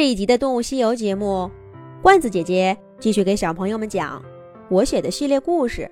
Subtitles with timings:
[0.00, 1.50] 这一集的《动物西游》节目，
[2.00, 4.24] 罐子姐姐继续给小朋友们讲
[4.70, 5.82] 我写的系列故事《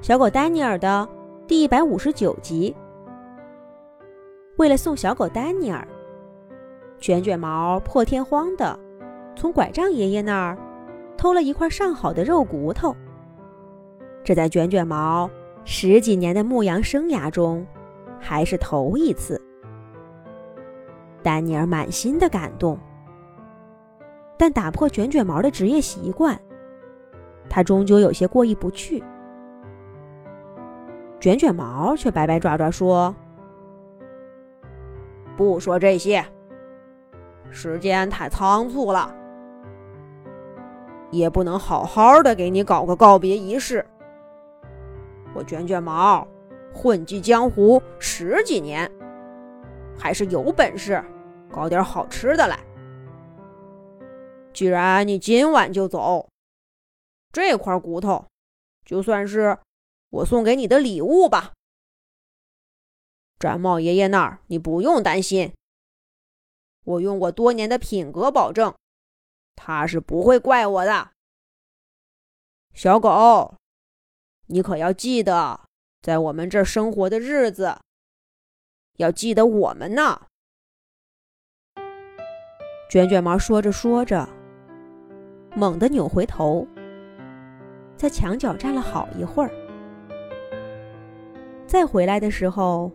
[0.00, 1.06] 小狗丹尼尔》的
[1.46, 2.74] 第一百五十九集。
[4.56, 5.86] 为了送小狗丹尼尔，
[6.98, 8.80] 卷卷毛破天荒的
[9.36, 10.56] 从拐杖爷爷那儿
[11.18, 12.96] 偷了一块上好的肉骨头。
[14.24, 15.28] 这在卷卷毛
[15.66, 17.66] 十几年的牧羊生涯中，
[18.18, 19.38] 还是头一次。
[21.22, 22.78] 丹尼尔满心的感动。
[24.42, 26.36] 但打破卷卷毛的职业习惯，
[27.48, 29.00] 他终究有些过意不去。
[31.20, 33.14] 卷卷毛却摆摆爪爪说
[35.38, 36.24] ：“不说这些，
[37.50, 39.14] 时间太仓促了，
[41.12, 43.86] 也不能好好的给你搞个告别仪式。
[45.34, 46.26] 我卷卷毛
[46.74, 48.90] 混迹江湖十几年，
[49.96, 51.00] 还是有本事
[51.48, 52.58] 搞点好吃的来。”
[54.52, 56.28] 既然你今晚就走，
[57.32, 58.26] 这块骨头
[58.84, 59.58] 就算是
[60.10, 61.52] 我送给你的礼物吧。
[63.38, 65.52] 毡帽爷爷那儿你不用担心，
[66.84, 68.74] 我用我多年的品格保证，
[69.56, 71.10] 他是不会怪我的。
[72.74, 73.56] 小狗，
[74.46, 75.66] 你可要记得，
[76.02, 77.80] 在我们这生活的日子，
[78.98, 80.26] 要记得我们呢。
[82.90, 84.41] 卷卷毛说着说着。
[85.54, 86.66] 猛地扭回头，
[87.96, 89.50] 在墙角站了好一会儿。
[91.66, 92.90] 再回来的时候，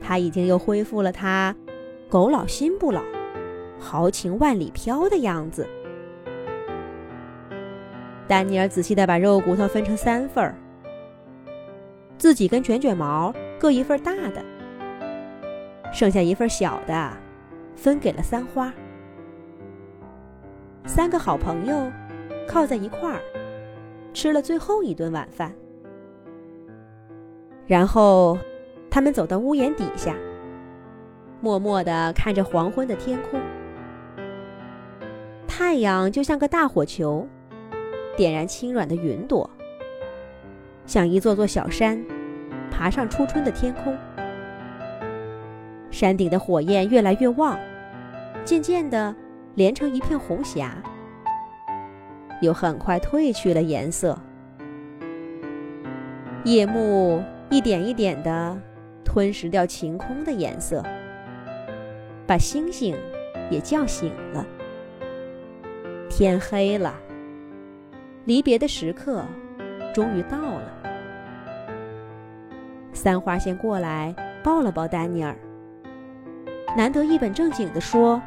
[0.00, 1.54] 他已经又恢复了他
[2.08, 3.02] “狗老心不老，
[3.78, 5.66] 豪情万里飘”的样子。
[8.26, 10.54] 丹尼尔仔细的把肉骨头分成三份儿，
[12.16, 14.44] 自己跟卷卷毛各一份大的，
[15.92, 17.12] 剩下一份小的，
[17.76, 18.72] 分给了三花。
[20.88, 21.92] 三个好朋友
[22.48, 23.20] 靠在一块儿，
[24.14, 25.52] 吃了最后一顿晚饭。
[27.66, 28.38] 然后，
[28.90, 30.16] 他们走到屋檐底下，
[31.42, 33.38] 默默地看着黄昏的天空。
[35.46, 37.28] 太阳就像个大火球，
[38.16, 39.48] 点燃轻软的云朵，
[40.86, 42.02] 像一座座小山，
[42.70, 43.94] 爬上初春的天空。
[45.90, 47.58] 山顶的火焰越来越旺，
[48.42, 49.14] 渐渐的。
[49.54, 50.80] 连成一片红霞，
[52.40, 54.18] 又很快褪去了颜色。
[56.44, 58.56] 夜幕一点一点的
[59.04, 60.82] 吞噬掉晴空的颜色，
[62.26, 62.96] 把星星
[63.50, 64.46] 也叫醒了。
[66.08, 66.94] 天黑了，
[68.24, 69.24] 离别的时刻
[69.92, 70.72] 终于到了。
[72.92, 75.36] 三花先过来抱了抱丹尼尔，
[76.76, 78.20] 难得一本正经地说。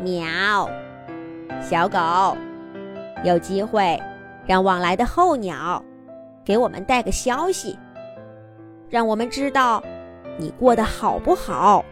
[0.00, 0.70] 喵，
[1.60, 2.36] 小狗，
[3.24, 4.00] 有机会
[4.46, 5.82] 让往来的候鸟
[6.44, 7.78] 给我们带个消息，
[8.88, 9.82] 让我们知道
[10.38, 11.84] 你过得好不好。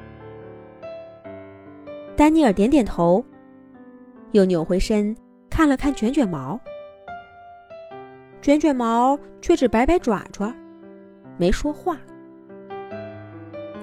[2.16, 3.24] 丹尼尔点点头，
[4.32, 5.16] 又扭回身
[5.48, 6.58] 看了看卷卷毛，
[8.42, 10.52] 卷卷毛却只摆摆爪爪，
[11.36, 11.96] 没说话。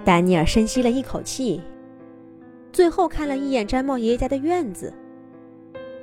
[0.03, 1.61] 丹尼尔深吸了一口气。
[2.73, 4.93] 最后看了一眼毡帽爷爷家的院子，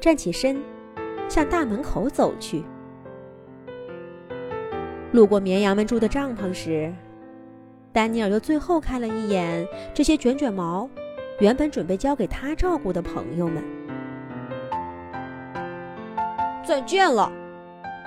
[0.02, 0.60] 站起身，
[1.28, 2.64] 向大门口走去。
[5.12, 6.92] 路过绵羊们住的帐篷时，
[7.92, 9.64] 丹尼尔又最后看了一眼
[9.94, 10.90] 这些卷卷毛
[11.38, 13.62] 原本准备交给他照顾的朋友们。
[16.66, 17.30] 再见了，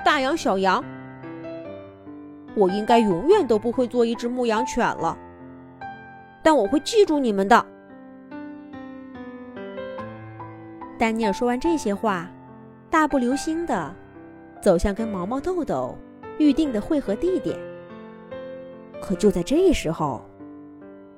[0.03, 0.83] 大羊、小羊。
[2.55, 5.17] 我应该永远都不会做一只牧羊犬了，
[6.43, 7.65] 但我会记住你们的。
[10.97, 12.29] 丹尼尔说完这些话，
[12.89, 13.93] 大步流星地
[14.61, 15.97] 走向跟毛毛豆豆
[16.39, 17.57] 预定的会合地点。
[19.01, 20.23] 可就在这时候，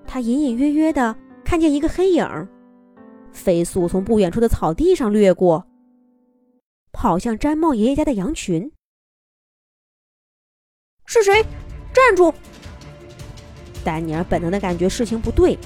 [0.06, 1.16] 他隐隐约约地
[1.46, 2.48] 看见一个黑影，
[3.32, 5.66] 飞速从不远处的草地上掠过，
[6.92, 8.72] 跑向毡帽爷爷家的羊群。
[11.06, 11.46] 是谁？
[11.94, 12.34] 站住！
[13.86, 15.58] 丹尼尔本能地感觉事情不对，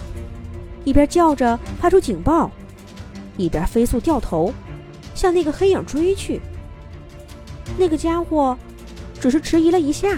[0.84, 2.52] 一边叫着发出警报。
[3.38, 4.54] 一边飞速掉头，
[5.16, 6.42] 向那个黑影追去。
[7.78, 8.57] 那个家伙
[9.19, 10.18] 只是迟疑了一下，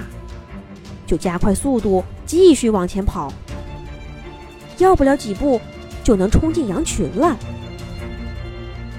[1.05, 3.31] 就加快速度继续往前跑。
[4.79, 5.61] 要不了几步，
[6.03, 7.37] 就能冲进羊群了。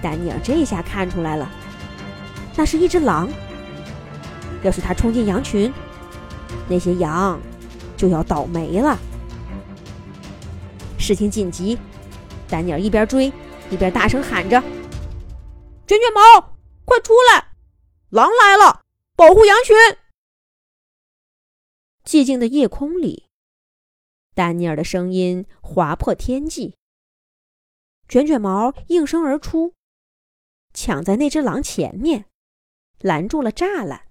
[0.01, 1.51] 丹尼尔这下看出来了，
[2.57, 3.29] 那是一只狼。
[4.63, 5.71] 要是他冲进羊群，
[6.69, 7.39] 那些羊
[7.97, 8.99] 就要倒霉了。
[10.97, 11.77] 事情紧急，
[12.49, 13.33] 丹尼尔一边追。
[13.71, 14.61] 一边大声喊着
[15.87, 17.53] ：“卷卷毛，快出来！
[18.11, 18.83] 狼来了，
[19.17, 19.75] 保护羊群！”
[22.05, 23.27] 寂静的夜空里，
[24.35, 26.77] 丹尼尔的声音划破天际。
[28.09, 29.75] 卷卷毛应声而出，
[30.75, 32.27] 抢在那只狼前面，
[33.01, 34.07] 拦住了栅栏。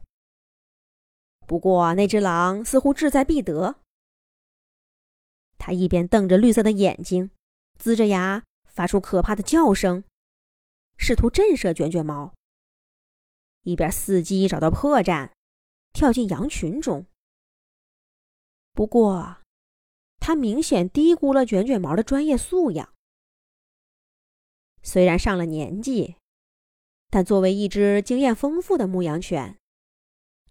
[1.45, 3.75] 不过，那只狼似乎志在必得。
[5.59, 7.29] 他一边瞪着绿色的眼睛，
[7.79, 10.03] 龇着牙，发出可怕的叫声，
[10.97, 12.33] 试图震慑卷卷毛；
[13.61, 15.31] 一边伺机找到破绽，
[15.93, 17.05] 跳进羊群中。
[18.73, 19.37] 不过，
[20.19, 22.93] 他明显低估了卷卷毛的专业素养。
[24.81, 26.15] 虽然上了年纪，
[27.09, 29.59] 但作为一只经验丰富的牧羊犬，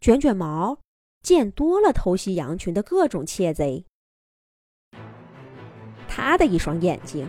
[0.01, 0.79] 卷卷毛
[1.23, 3.85] 见多了偷袭羊群的各种窃贼。
[6.09, 7.27] 他的一双眼睛，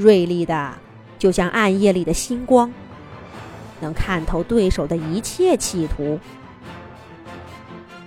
[0.00, 0.72] 锐利的
[1.18, 2.72] 就像暗夜里的星光，
[3.80, 6.18] 能看透对手的一切企图。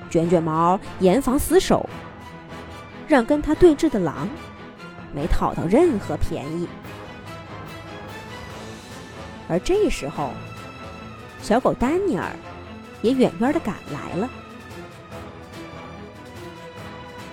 [0.09, 1.87] 卷卷毛严防死守，
[3.07, 4.27] 让跟他对峙的狼
[5.13, 6.67] 没讨到任何便宜。
[9.47, 10.31] 而这时候，
[11.43, 12.35] 小狗丹尼尔
[13.03, 14.27] 也远远的赶来了。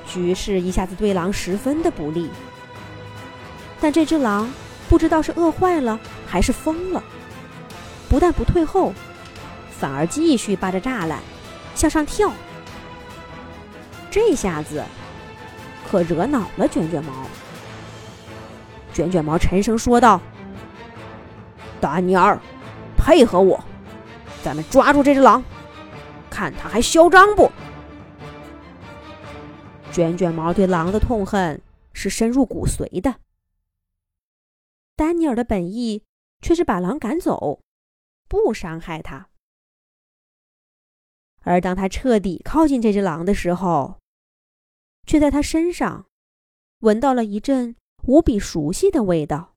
[0.07, 2.29] 局势一下子对狼十分的不利，
[3.81, 4.51] 但这只狼
[4.89, 7.03] 不知道是饿坏了还是疯了，
[8.09, 8.93] 不但不退后，
[9.71, 11.19] 反而继续扒着栅栏
[11.75, 12.31] 向上跳。
[14.11, 14.85] 这下子
[15.89, 17.13] 可惹恼了卷卷毛。
[18.93, 20.21] 卷卷毛沉声说道
[21.81, 22.39] ：“丹尼尔，
[22.97, 23.63] 配合我，
[24.43, 25.43] 咱们抓住这只狼，
[26.29, 27.51] 看他还嚣张不？”
[29.93, 31.61] 卷卷毛对狼的痛恨
[31.93, 33.15] 是深入骨髓的。
[35.01, 36.05] 丹尼尔的本意
[36.43, 37.63] 却是把狼赶走，
[38.29, 39.31] 不伤害它。
[41.39, 43.99] 而当他彻底靠近这只狼的时候，
[45.07, 46.07] 却在他身上
[46.81, 49.55] 闻到了一阵无比熟悉的味道。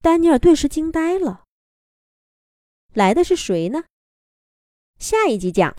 [0.00, 1.44] 丹尼尔顿时惊呆了。
[2.94, 3.84] 来的是谁呢？
[4.98, 5.70] 下一集讲。